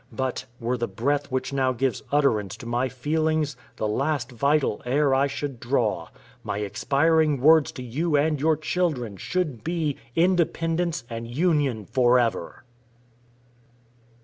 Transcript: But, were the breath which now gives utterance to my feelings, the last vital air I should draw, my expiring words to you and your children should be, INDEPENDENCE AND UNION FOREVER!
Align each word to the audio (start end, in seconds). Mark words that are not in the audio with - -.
But, 0.11 0.45
were 0.59 0.77
the 0.79 0.87
breath 0.87 1.29
which 1.31 1.53
now 1.53 1.73
gives 1.73 2.01
utterance 2.11 2.57
to 2.57 2.65
my 2.65 2.89
feelings, 2.89 3.55
the 3.75 3.87
last 3.87 4.31
vital 4.31 4.81
air 4.83 5.13
I 5.13 5.27
should 5.27 5.59
draw, 5.59 6.07
my 6.43 6.57
expiring 6.57 7.39
words 7.39 7.71
to 7.73 7.83
you 7.83 8.15
and 8.17 8.39
your 8.41 8.57
children 8.57 9.15
should 9.15 9.63
be, 9.63 9.97
INDEPENDENCE 10.15 11.03
AND 11.07 11.27
UNION 11.27 11.85
FOREVER! 11.85 12.63